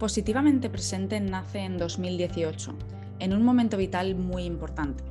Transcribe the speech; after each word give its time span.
Positivamente 0.00 0.70
Presente 0.70 1.20
nace 1.20 1.58
en 1.58 1.76
2018, 1.76 2.74
en 3.18 3.34
un 3.34 3.42
momento 3.42 3.76
vital 3.76 4.14
muy 4.14 4.44
importante. 4.44 5.04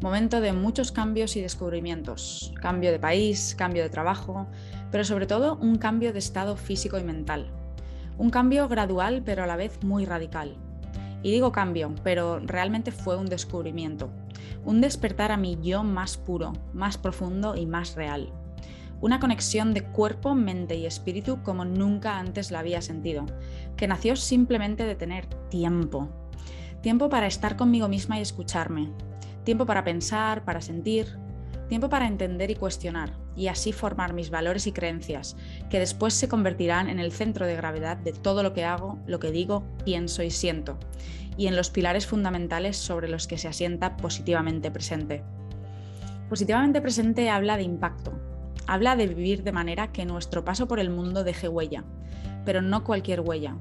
Momento 0.00 0.40
de 0.40 0.54
muchos 0.54 0.90
cambios 0.90 1.36
y 1.36 1.42
descubrimientos. 1.42 2.54
Cambio 2.62 2.92
de 2.92 2.98
país, 2.98 3.54
cambio 3.58 3.82
de 3.82 3.90
trabajo, 3.90 4.46
pero 4.90 5.04
sobre 5.04 5.26
todo 5.26 5.56
un 5.56 5.76
cambio 5.76 6.14
de 6.14 6.18
estado 6.18 6.56
físico 6.56 6.96
y 6.96 7.04
mental. 7.04 7.50
Un 8.16 8.30
cambio 8.30 8.68
gradual 8.68 9.20
pero 9.22 9.42
a 9.42 9.46
la 9.46 9.56
vez 9.56 9.84
muy 9.84 10.06
radical. 10.06 10.56
Y 11.22 11.30
digo 11.30 11.52
cambio, 11.52 11.94
pero 12.02 12.38
realmente 12.38 12.92
fue 12.92 13.18
un 13.18 13.26
descubrimiento. 13.26 14.08
Un 14.64 14.80
despertar 14.80 15.30
a 15.30 15.36
mi 15.36 15.58
yo 15.60 15.84
más 15.84 16.16
puro, 16.16 16.54
más 16.72 16.96
profundo 16.96 17.54
y 17.54 17.66
más 17.66 17.96
real 17.96 18.32
una 19.00 19.20
conexión 19.20 19.74
de 19.74 19.82
cuerpo, 19.82 20.34
mente 20.34 20.76
y 20.76 20.86
espíritu 20.86 21.42
como 21.42 21.64
nunca 21.64 22.18
antes 22.18 22.50
la 22.50 22.60
había 22.60 22.80
sentido, 22.80 23.26
que 23.76 23.86
nació 23.86 24.16
simplemente 24.16 24.84
de 24.84 24.94
tener 24.94 25.26
tiempo. 25.48 26.08
Tiempo 26.80 27.08
para 27.08 27.26
estar 27.26 27.56
conmigo 27.56 27.88
misma 27.88 28.18
y 28.18 28.22
escucharme. 28.22 28.90
Tiempo 29.44 29.66
para 29.66 29.84
pensar, 29.84 30.44
para 30.44 30.60
sentir. 30.60 31.18
Tiempo 31.68 31.88
para 31.88 32.06
entender 32.06 32.50
y 32.50 32.54
cuestionar, 32.54 33.12
y 33.34 33.48
así 33.48 33.72
formar 33.72 34.12
mis 34.12 34.30
valores 34.30 34.68
y 34.68 34.72
creencias, 34.72 35.36
que 35.68 35.80
después 35.80 36.14
se 36.14 36.28
convertirán 36.28 36.88
en 36.88 37.00
el 37.00 37.10
centro 37.10 37.44
de 37.44 37.56
gravedad 37.56 37.96
de 37.96 38.12
todo 38.12 38.44
lo 38.44 38.52
que 38.52 38.64
hago, 38.64 39.00
lo 39.06 39.18
que 39.18 39.32
digo, 39.32 39.64
pienso 39.84 40.22
y 40.22 40.30
siento, 40.30 40.78
y 41.36 41.48
en 41.48 41.56
los 41.56 41.70
pilares 41.70 42.06
fundamentales 42.06 42.76
sobre 42.76 43.08
los 43.08 43.26
que 43.26 43.36
se 43.36 43.48
asienta 43.48 43.96
positivamente 43.96 44.70
presente. 44.70 45.24
Positivamente 46.28 46.80
presente 46.80 47.30
habla 47.30 47.56
de 47.56 47.64
impacto, 47.64 48.12
Habla 48.68 48.96
de 48.96 49.06
vivir 49.06 49.44
de 49.44 49.52
manera 49.52 49.92
que 49.92 50.04
nuestro 50.04 50.44
paso 50.44 50.66
por 50.66 50.80
el 50.80 50.90
mundo 50.90 51.22
deje 51.22 51.48
huella, 51.48 51.84
pero 52.44 52.62
no 52.62 52.82
cualquier 52.82 53.20
huella. 53.20 53.56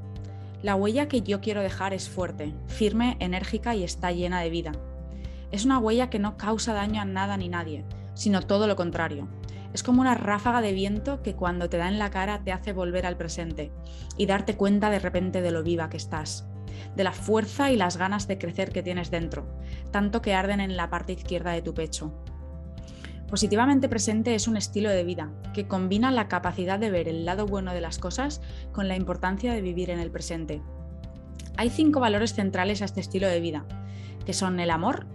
La 0.63 0.75
huella 0.75 1.07
que 1.07 1.21
yo 1.21 1.41
quiero 1.41 1.61
dejar 1.61 1.93
es 1.93 2.09
fuerte, 2.09 2.55
firme, 2.67 3.17
enérgica 3.19 3.75
y 3.75 3.83
está 3.83 4.11
llena 4.11 4.41
de 4.41 4.49
vida. 4.49 4.71
Es 5.51 5.63
una 5.63 5.77
huella 5.77 6.09
que 6.09 6.17
no 6.17 6.37
causa 6.37 6.73
daño 6.73 7.01
a 7.01 7.05
nada 7.05 7.37
ni 7.37 7.49
nadie, 7.49 7.85
sino 8.15 8.41
todo 8.41 8.65
lo 8.65 8.75
contrario. 8.75 9.27
Es 9.75 9.83
como 9.83 10.01
una 10.01 10.15
ráfaga 10.15 10.61
de 10.61 10.73
viento 10.73 11.21
que 11.21 11.35
cuando 11.35 11.69
te 11.69 11.77
da 11.77 11.87
en 11.87 11.99
la 11.99 12.09
cara 12.09 12.43
te 12.43 12.51
hace 12.51 12.73
volver 12.73 13.05
al 13.05 13.17
presente 13.17 13.71
y 14.17 14.25
darte 14.25 14.55
cuenta 14.55 14.89
de 14.89 14.99
repente 14.99 15.41
de 15.41 15.51
lo 15.51 15.61
viva 15.61 15.89
que 15.89 15.97
estás, 15.97 16.47
de 16.95 17.03
la 17.03 17.11
fuerza 17.11 17.71
y 17.71 17.75
las 17.75 17.97
ganas 17.97 18.27
de 18.27 18.39
crecer 18.39 18.71
que 18.71 18.81
tienes 18.81 19.11
dentro, 19.11 19.45
tanto 19.91 20.21
que 20.21 20.33
arden 20.33 20.61
en 20.61 20.77
la 20.77 20.89
parte 20.89 21.13
izquierda 21.13 21.51
de 21.51 21.61
tu 21.61 21.75
pecho. 21.75 22.11
Positivamente 23.35 23.89
presente 23.89 24.33
es 24.33 24.47
un 24.47 24.55
estilo 24.55 24.89
de 24.89 25.03
vida 25.03 25.29
que 25.53 25.67
combina 25.67 26.09
la 26.09 26.29
capacidad 26.29 26.79
de 26.79 26.89
ver 26.89 27.09
el 27.09 27.25
lado 27.25 27.45
bueno 27.45 27.73
de 27.73 27.81
las 27.81 27.99
cosas 27.99 28.41
con 28.71 28.87
la 28.87 28.95
importancia 28.95 29.51
de 29.51 29.61
vivir 29.61 29.89
en 29.89 29.99
el 29.99 30.09
presente. 30.09 30.61
Hay 31.57 31.69
cinco 31.69 31.99
valores 31.99 32.33
centrales 32.33 32.81
a 32.81 32.85
este 32.85 33.01
estilo 33.01 33.27
de 33.27 33.41
vida, 33.41 33.65
que 34.25 34.31
son 34.31 34.61
el 34.61 34.69
amor 34.71 35.05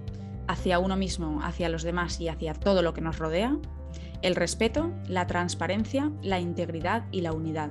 hacia 0.48 0.80
uno 0.80 0.96
mismo, 0.96 1.40
hacia 1.42 1.70
los 1.70 1.82
demás 1.82 2.20
y 2.20 2.28
hacia 2.28 2.52
todo 2.52 2.82
lo 2.82 2.92
que 2.92 3.00
nos 3.00 3.18
rodea, 3.18 3.56
el 4.20 4.36
respeto, 4.36 4.92
la 5.08 5.26
transparencia, 5.26 6.12
la 6.20 6.40
integridad 6.40 7.06
y 7.12 7.22
la 7.22 7.32
unidad. 7.32 7.70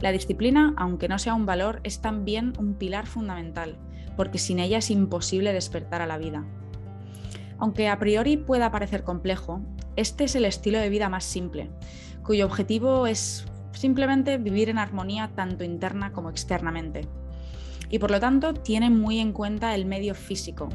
La 0.00 0.12
disciplina, 0.12 0.72
aunque 0.78 1.08
no 1.08 1.18
sea 1.18 1.34
un 1.34 1.44
valor, 1.44 1.80
es 1.84 2.00
también 2.00 2.54
un 2.58 2.72
pilar 2.72 3.06
fundamental, 3.06 3.76
porque 4.16 4.38
sin 4.38 4.60
ella 4.60 4.78
es 4.78 4.90
imposible 4.90 5.52
despertar 5.52 6.00
a 6.00 6.06
la 6.06 6.16
vida. 6.16 6.46
Aunque 7.58 7.88
a 7.88 7.98
priori 7.98 8.36
pueda 8.36 8.70
parecer 8.70 9.02
complejo, 9.02 9.60
este 9.96 10.24
es 10.24 10.34
el 10.34 10.44
estilo 10.44 10.78
de 10.78 10.90
vida 10.90 11.08
más 11.08 11.24
simple, 11.24 11.70
cuyo 12.22 12.46
objetivo 12.46 13.06
es 13.06 13.46
simplemente 13.72 14.38
vivir 14.38 14.68
en 14.68 14.78
armonía 14.78 15.30
tanto 15.34 15.64
interna 15.64 16.12
como 16.12 16.30
externamente. 16.30 17.08
Y 17.88 17.98
por 17.98 18.10
lo 18.10 18.20
tanto 18.20 18.52
tiene 18.54 18.90
muy 18.90 19.20
en 19.20 19.32
cuenta 19.32 19.74
el 19.74 19.86
medio 19.86 20.14
físico, 20.14 20.68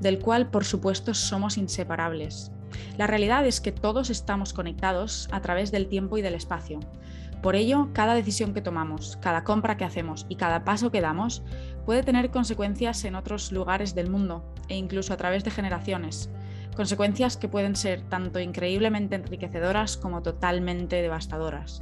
del 0.00 0.18
cual 0.18 0.50
por 0.50 0.64
supuesto 0.64 1.14
somos 1.14 1.56
inseparables. 1.56 2.50
La 2.98 3.06
realidad 3.06 3.46
es 3.46 3.60
que 3.60 3.72
todos 3.72 4.10
estamos 4.10 4.52
conectados 4.52 5.28
a 5.32 5.40
través 5.40 5.70
del 5.70 5.86
tiempo 5.86 6.18
y 6.18 6.22
del 6.22 6.34
espacio. 6.34 6.80
Por 7.42 7.56
ello, 7.56 7.90
cada 7.92 8.14
decisión 8.14 8.54
que 8.54 8.62
tomamos, 8.62 9.18
cada 9.20 9.44
compra 9.44 9.76
que 9.76 9.84
hacemos 9.84 10.26
y 10.28 10.36
cada 10.36 10.64
paso 10.64 10.90
que 10.90 11.00
damos 11.00 11.42
puede 11.84 12.02
tener 12.02 12.30
consecuencias 12.30 13.04
en 13.04 13.14
otros 13.14 13.52
lugares 13.52 13.94
del 13.94 14.10
mundo 14.10 14.44
e 14.68 14.76
incluso 14.76 15.12
a 15.12 15.16
través 15.16 15.44
de 15.44 15.50
generaciones, 15.50 16.30
consecuencias 16.74 17.36
que 17.36 17.48
pueden 17.48 17.76
ser 17.76 18.02
tanto 18.02 18.40
increíblemente 18.40 19.16
enriquecedoras 19.16 19.96
como 19.96 20.22
totalmente 20.22 21.02
devastadoras. 21.02 21.80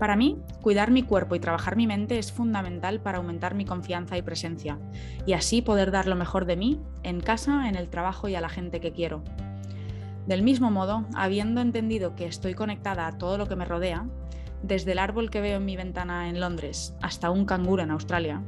Para 0.00 0.16
mí, 0.16 0.38
cuidar 0.62 0.90
mi 0.90 1.02
cuerpo 1.02 1.34
y 1.34 1.40
trabajar 1.40 1.76
mi 1.76 1.86
mente 1.86 2.18
es 2.18 2.32
fundamental 2.32 3.00
para 3.00 3.18
aumentar 3.18 3.54
mi 3.54 3.66
confianza 3.66 4.16
y 4.16 4.22
presencia, 4.22 4.78
y 5.26 5.34
así 5.34 5.60
poder 5.60 5.90
dar 5.90 6.06
lo 6.06 6.16
mejor 6.16 6.46
de 6.46 6.56
mí 6.56 6.80
en 7.02 7.20
casa, 7.20 7.68
en 7.68 7.76
el 7.76 7.90
trabajo 7.90 8.26
y 8.26 8.34
a 8.34 8.40
la 8.40 8.48
gente 8.48 8.80
que 8.80 8.92
quiero. 8.92 9.22
Del 10.26 10.42
mismo 10.42 10.70
modo, 10.70 11.04
habiendo 11.14 11.60
entendido 11.60 12.16
que 12.16 12.24
estoy 12.24 12.54
conectada 12.54 13.06
a 13.06 13.18
todo 13.18 13.36
lo 13.36 13.46
que 13.46 13.56
me 13.56 13.66
rodea, 13.66 14.06
desde 14.62 14.92
el 14.92 14.98
árbol 14.98 15.30
que 15.30 15.40
veo 15.40 15.58
en 15.58 15.64
mi 15.64 15.76
ventana 15.76 16.28
en 16.28 16.40
Londres 16.40 16.94
hasta 17.02 17.30
un 17.30 17.44
canguro 17.44 17.82
en 17.82 17.90
Australia, 17.90 18.42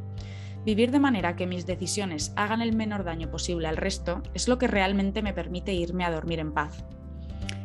Vivir 0.64 0.92
de 0.92 1.00
manera 1.00 1.34
que 1.34 1.48
mis 1.48 1.66
decisiones 1.66 2.32
hagan 2.36 2.62
el 2.62 2.76
menor 2.76 3.02
daño 3.02 3.28
posible 3.28 3.66
al 3.66 3.76
resto 3.76 4.22
es 4.32 4.46
lo 4.46 4.58
que 4.58 4.68
realmente 4.68 5.20
me 5.20 5.32
permite 5.32 5.74
irme 5.74 6.04
a 6.04 6.12
dormir 6.12 6.38
en 6.38 6.52
paz. 6.52 6.84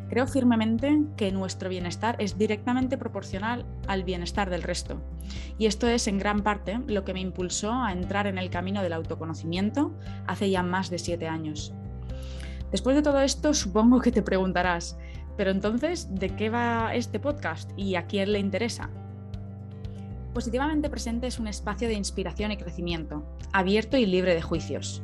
Creo 0.10 0.26
firmemente 0.26 1.02
que 1.16 1.32
nuestro 1.32 1.70
bienestar 1.70 2.16
es 2.18 2.40
directamente 2.40 2.98
proporcional 2.98 3.66
al 3.88 4.04
bienestar 4.04 4.50
del 4.50 4.64
resto. 4.64 5.00
Y 5.60 5.68
esto 5.68 5.88
es 5.88 6.08
en 6.08 6.18
gran 6.18 6.42
parte 6.42 6.80
lo 6.88 7.04
que 7.04 7.14
me 7.14 7.20
impulsó 7.20 7.72
a 7.72 7.92
entrar 7.92 8.26
en 8.26 8.40
el 8.40 8.50
camino 8.50 8.82
del 8.82 8.94
autoconocimiento 8.94 9.94
hace 10.26 10.50
ya 10.50 10.64
más 10.64 10.90
de 10.90 10.98
siete 10.98 11.28
años. 11.28 11.74
Después 12.72 12.96
de 12.96 13.04
todo 13.04 13.22
esto, 13.22 13.54
supongo 13.54 14.02
que 14.02 14.12
te 14.12 14.24
preguntarás, 14.24 14.98
pero 15.38 15.52
entonces, 15.52 16.08
¿de 16.16 16.36
qué 16.36 16.50
va 16.50 16.96
este 16.96 17.20
podcast 17.20 17.72
y 17.78 17.96
a 17.96 18.08
quién 18.08 18.34
le 18.34 18.40
interesa? 18.40 18.90
Positivamente 20.34 20.90
Presente 20.90 21.28
es 21.28 21.40
un 21.40 21.48
espacio 21.48 21.88
de 21.88 21.94
inspiración 21.94 22.52
y 22.52 22.58
crecimiento, 22.58 23.24
abierto 23.54 23.98
y 23.98 24.06
libre 24.06 24.36
de 24.36 24.42
juicios. 24.42 25.02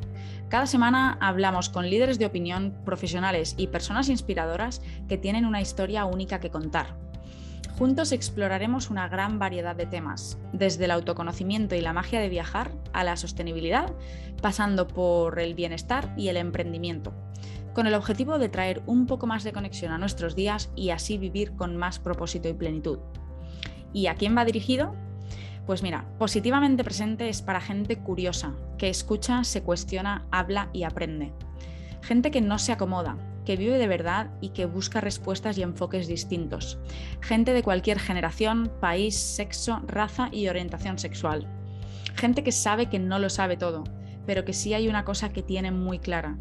Cada 0.48 0.66
semana 0.66 1.16
hablamos 1.20 1.70
con 1.70 1.88
líderes 1.88 2.18
de 2.18 2.26
opinión, 2.26 2.74
profesionales 2.84 3.54
y 3.56 3.68
personas 3.68 4.08
inspiradoras 4.08 4.82
que 5.08 5.18
tienen 5.18 5.46
una 5.46 5.60
historia 5.60 6.04
única 6.04 6.38
que 6.38 6.50
contar. 6.50 6.96
Juntos 7.78 8.12
exploraremos 8.12 8.90
una 8.90 9.08
gran 9.08 9.40
variedad 9.40 9.74
de 9.74 9.86
temas, 9.86 10.38
desde 10.52 10.84
el 10.84 10.92
autoconocimiento 10.92 11.74
y 11.74 11.80
la 11.80 11.92
magia 11.92 12.20
de 12.20 12.28
viajar 12.28 12.70
a 12.92 13.02
la 13.02 13.16
sostenibilidad, 13.16 13.92
pasando 14.40 14.86
por 14.86 15.40
el 15.40 15.54
bienestar 15.54 16.14
y 16.16 16.28
el 16.28 16.36
emprendimiento, 16.36 17.12
con 17.74 17.86
el 17.86 17.94
objetivo 17.94 18.38
de 18.38 18.48
traer 18.48 18.82
un 18.86 19.06
poco 19.06 19.26
más 19.26 19.44
de 19.44 19.52
conexión 19.52 19.92
a 19.92 19.98
nuestros 19.98 20.36
días 20.36 20.70
y 20.76 20.90
así 20.90 21.18
vivir 21.18 21.54
con 21.56 21.76
más 21.76 21.98
propósito 21.98 22.48
y 22.48 22.54
plenitud. 22.54 23.00
¿Y 23.92 24.06
a 24.06 24.14
quién 24.14 24.36
va 24.36 24.44
dirigido? 24.44 24.94
Pues 25.66 25.82
mira, 25.82 26.06
positivamente 26.18 26.84
presente 26.84 27.28
es 27.28 27.42
para 27.42 27.60
gente 27.60 27.98
curiosa, 27.98 28.54
que 28.78 28.88
escucha, 28.88 29.44
se 29.44 29.62
cuestiona, 29.62 30.26
habla 30.30 30.68
y 30.72 30.84
aprende. 30.84 31.32
Gente 32.00 32.30
que 32.30 32.40
no 32.40 32.58
se 32.58 32.72
acomoda, 32.72 33.16
que 33.44 33.56
vive 33.56 33.78
de 33.78 33.88
verdad 33.88 34.30
y 34.40 34.50
que 34.50 34.66
busca 34.66 35.00
respuestas 35.00 35.58
y 35.58 35.62
enfoques 35.62 36.06
distintos. 36.06 36.78
Gente 37.20 37.52
de 37.52 37.62
cualquier 37.62 37.98
generación, 37.98 38.70
país, 38.80 39.16
sexo, 39.16 39.80
raza 39.86 40.28
y 40.30 40.48
orientación 40.48 40.98
sexual. 40.98 41.48
Gente 42.14 42.44
que 42.44 42.52
sabe 42.52 42.88
que 42.88 42.98
no 42.98 43.18
lo 43.18 43.30
sabe 43.30 43.56
todo, 43.56 43.84
pero 44.26 44.44
que 44.44 44.52
sí 44.52 44.74
hay 44.74 44.88
una 44.88 45.04
cosa 45.04 45.32
que 45.32 45.42
tiene 45.42 45.70
muy 45.70 45.98
clara, 45.98 46.36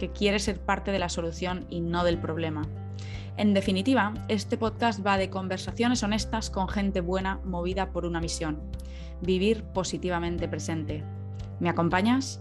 que 0.00 0.10
quiere 0.10 0.38
ser 0.38 0.58
parte 0.58 0.90
de 0.90 0.98
la 0.98 1.10
solución 1.10 1.66
y 1.68 1.80
no 1.80 2.02
del 2.02 2.18
problema. 2.18 2.62
En 3.36 3.54
definitiva, 3.54 4.14
este 4.28 4.56
podcast 4.56 5.06
va 5.06 5.18
de 5.18 5.30
conversaciones 5.30 6.02
honestas 6.02 6.50
con 6.50 6.68
gente 6.68 7.00
buena 7.00 7.38
movida 7.44 7.92
por 7.92 8.06
una 8.06 8.20
misión, 8.20 8.58
vivir 9.20 9.62
positivamente 9.62 10.48
presente. 10.48 11.04
¿Me 11.60 11.68
acompañas? 11.68 12.40